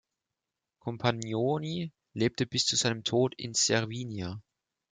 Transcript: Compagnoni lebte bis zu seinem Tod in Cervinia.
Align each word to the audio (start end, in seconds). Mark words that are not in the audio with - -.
Compagnoni 0.79 1.91
lebte 2.15 2.47
bis 2.47 2.65
zu 2.65 2.75
seinem 2.75 3.03
Tod 3.03 3.35
in 3.37 3.53
Cervinia. 3.53 4.41